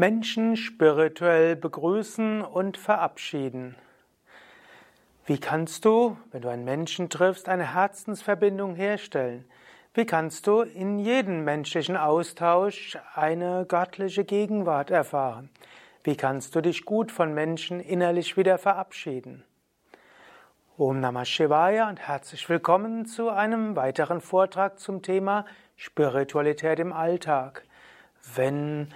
[0.00, 3.76] Menschen spirituell begrüßen und verabschieden.
[5.26, 9.44] Wie kannst du, wenn du einen Menschen triffst, eine Herzensverbindung herstellen?
[9.92, 15.50] Wie kannst du in jedem menschlichen Austausch eine göttliche Gegenwart erfahren?
[16.02, 19.44] Wie kannst du dich gut von Menschen innerlich wieder verabschieden?
[20.78, 25.44] Om Namah Shivaya und herzlich willkommen zu einem weiteren Vortrag zum Thema
[25.76, 27.64] Spiritualität im Alltag.
[28.34, 28.94] Wenn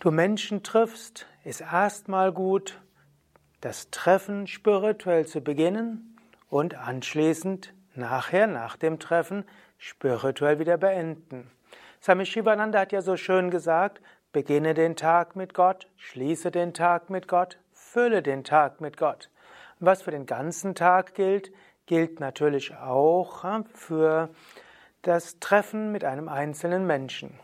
[0.00, 2.80] du Menschen triffst, ist erstmal gut,
[3.60, 6.16] das Treffen spirituell zu beginnen
[6.48, 9.44] und anschließend, nachher, nach dem Treffen,
[9.78, 11.50] spirituell wieder beenden.
[12.02, 14.00] Swami Shivananda hat ja so schön gesagt,
[14.32, 19.30] beginne den Tag mit Gott, schließe den Tag mit Gott, fülle den Tag mit Gott.
[19.80, 21.50] Was für den ganzen Tag gilt,
[21.86, 24.30] gilt natürlich auch für
[25.02, 27.38] das Treffen mit einem einzelnen Menschen.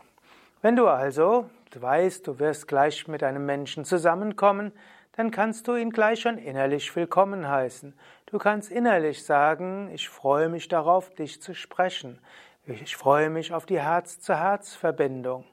[0.61, 4.71] Wenn du also du weißt, du wirst gleich mit einem Menschen zusammenkommen,
[5.15, 7.93] dann kannst du ihn gleich schon innerlich willkommen heißen.
[8.27, 12.19] Du kannst innerlich sagen, ich freue mich darauf, dich zu sprechen.
[12.65, 15.45] Ich freue mich auf die Herz-zu-Herz-Verbindung.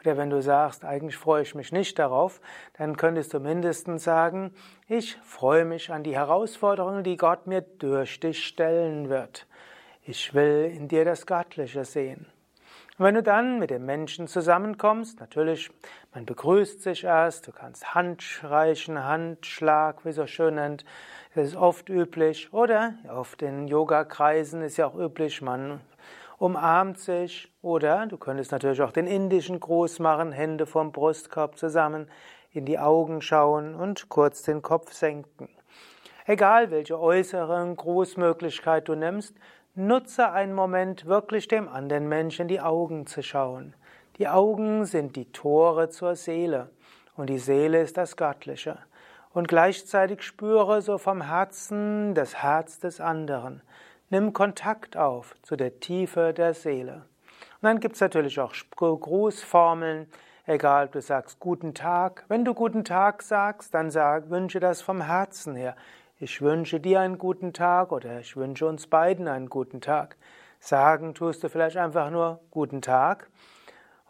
[0.00, 2.40] Oder wenn du sagst, eigentlich freue ich mich nicht darauf,
[2.78, 4.52] dann könntest du mindestens sagen,
[4.88, 9.46] ich freue mich an die Herausforderungen, die Gott mir durch dich stellen wird.
[10.02, 12.26] Ich will in dir das Göttliche sehen.
[12.98, 15.70] Und wenn du dann mit dem Menschen zusammenkommst, natürlich,
[16.14, 20.86] man begrüßt sich erst, du kannst Handreichen, Handschlag, wie so schön nennt,
[21.34, 22.54] das ist oft üblich.
[22.54, 25.82] Oder auf den Yoga-Kreisen ist ja auch üblich, man
[26.38, 27.52] umarmt sich.
[27.60, 32.10] Oder du könntest natürlich auch den indischen Gruß machen, Hände vom Brustkorb zusammen,
[32.50, 35.50] in die Augen schauen und kurz den Kopf senken.
[36.24, 39.36] Egal welche äußeren Grußmöglichkeit du nimmst,
[39.78, 43.74] Nutze einen Moment, wirklich dem anderen Menschen in die Augen zu schauen.
[44.16, 46.70] Die Augen sind die Tore zur Seele
[47.14, 48.78] und die Seele ist das Göttliche.
[49.34, 53.60] Und gleichzeitig spüre so vom Herzen das Herz des anderen.
[54.08, 57.04] Nimm Kontakt auf zu der Tiefe der Seele.
[57.60, 60.08] Und dann gibt es natürlich auch Grußformeln,
[60.46, 62.24] egal ob du sagst guten Tag.
[62.28, 65.76] Wenn du guten Tag sagst, dann sag, wünsche das vom Herzen her
[66.18, 70.16] ich wünsche dir einen guten Tag oder ich wünsche uns beiden einen guten Tag.
[70.60, 73.28] Sagen tust du vielleicht einfach nur guten Tag.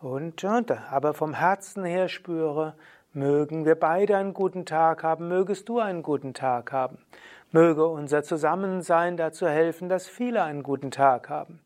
[0.00, 2.74] Und, aber vom Herzen her spüre,
[3.12, 6.98] mögen wir beide einen guten Tag haben, mögest du einen guten Tag haben.
[7.50, 11.60] Möge unser Zusammensein dazu helfen, dass viele einen guten Tag haben.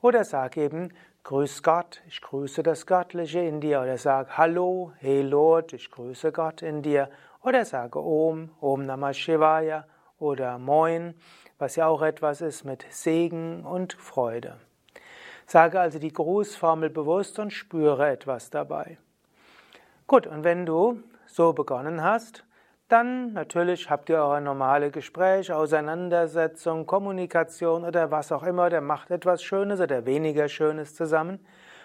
[0.00, 0.92] Oder sag eben,
[1.24, 3.80] Grüß Gott, ich grüße das Göttliche in dir.
[3.80, 7.08] Oder sag Hallo, hey Lord, ich grüße Gott in dir.
[7.44, 9.86] Oder sage Om, Om Namah Shivaya
[10.18, 11.14] oder Moin,
[11.58, 14.56] was ja auch etwas ist mit Segen und Freude.
[15.46, 18.98] Sage also die Grußformel bewusst und spüre etwas dabei.
[20.08, 22.42] Gut, und wenn du so begonnen hast,
[22.92, 29.10] dann natürlich habt ihr eure normale Gespräche, Auseinandersetzung, Kommunikation oder was auch immer, der macht
[29.10, 31.40] etwas Schönes oder weniger Schönes zusammen.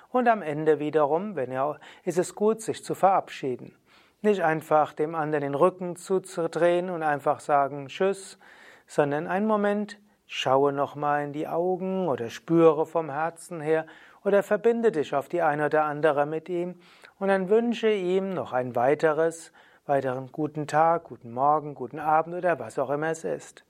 [0.10, 3.74] Und am Ende wiederum, wenn ihr, ist es gut, sich zu verabschieden.
[4.22, 8.38] Nicht einfach dem anderen den Rücken zuzudrehen und einfach sagen Tschüss,
[8.86, 13.86] sondern einen Moment schaue nochmal in die Augen oder spüre vom Herzen her
[14.26, 16.76] oder verbinde dich auf die eine oder andere mit ihm
[17.18, 19.54] und dann wünsche ihm noch ein weiteres,
[19.88, 23.64] weiteren guten Tag, guten Morgen, guten Abend oder was auch immer es ist.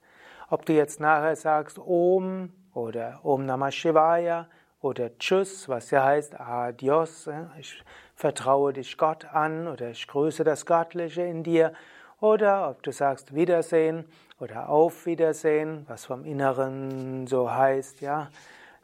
[0.50, 4.48] Ob du jetzt nachher sagst Om oder Om Namah Shivaya
[4.80, 7.84] oder Tschüss, was ja heißt Adios, ich
[8.16, 11.72] vertraue dich Gott an oder ich grüße das Göttliche in dir.
[12.20, 14.04] Oder ob du sagst Wiedersehen
[14.40, 18.28] oder Auf Wiedersehen, was vom Inneren so heißt, ja,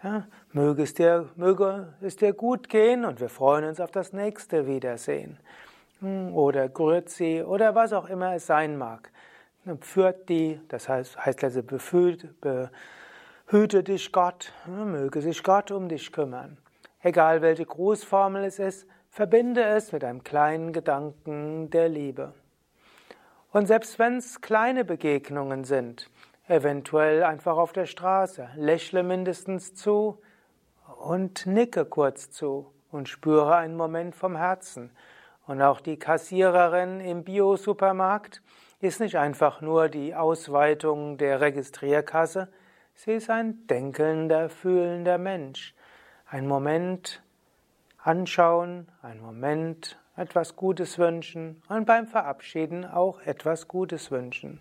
[0.05, 4.12] ja möge, es dir, möge es dir gut gehen und wir freuen uns auf das
[4.12, 5.37] nächste Wiedersehen
[6.00, 9.10] oder Grüezi oder was auch immer es sein mag.
[9.81, 12.71] Führt die, das heißt, heißt also befühlt, be,
[13.47, 16.56] Hüte dich Gott, möge sich Gott um dich kümmern.
[17.00, 22.32] Egal welche Grußformel es ist, verbinde es mit einem kleinen Gedanken der Liebe.
[23.52, 26.11] Und selbst wenn es kleine Begegnungen sind,
[26.49, 30.20] eventuell einfach auf der Straße, lächle mindestens zu
[30.99, 34.91] und nicke kurz zu und spüre einen Moment vom Herzen.
[35.46, 38.43] Und auch die Kassiererin im Bio-Supermarkt
[38.81, 42.49] ist nicht einfach nur die Ausweitung der Registrierkasse,
[42.96, 45.75] Sie ist ein denkelnder, fühlender Mensch.
[46.26, 47.23] Ein Moment
[47.99, 54.61] anschauen, ein Moment etwas Gutes wünschen und beim Verabschieden auch etwas Gutes wünschen.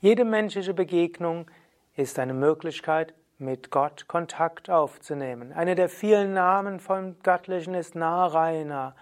[0.00, 1.48] Jede menschliche Begegnung
[1.94, 5.52] ist eine Möglichkeit, mit Gott Kontakt aufzunehmen.
[5.52, 8.94] Einer der vielen Namen vom Göttlichen ist Narayana,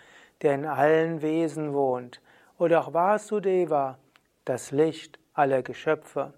[0.43, 2.21] der in allen Wesen wohnt,
[2.59, 3.99] oder auch Vasudeva,
[4.45, 6.35] das Licht aller Geschöpfe,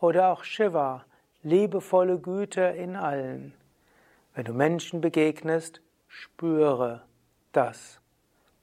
[0.00, 1.04] oder auch Shiva,
[1.42, 3.54] liebevolle Güte in allen.
[4.34, 7.02] Wenn du Menschen begegnest, spüre
[7.52, 8.00] das.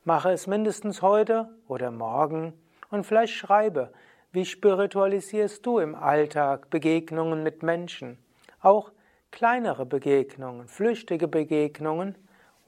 [0.03, 2.53] Mache es mindestens heute oder morgen
[2.89, 3.91] und vielleicht schreibe,
[4.31, 8.17] wie spiritualisierst du im Alltag Begegnungen mit Menschen,
[8.61, 8.91] auch
[9.31, 12.15] kleinere Begegnungen, flüchtige Begegnungen